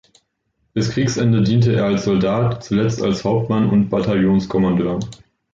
Bis 0.73 0.89
Kriegsende 0.89 1.43
diente 1.43 1.75
er 1.75 1.83
als 1.85 2.05
Soldat, 2.05 2.63
zuletzt 2.63 3.03
als 3.03 3.23
Hauptmann 3.23 3.69
und 3.69 3.89
Bataillonskommandeur. 3.89 4.99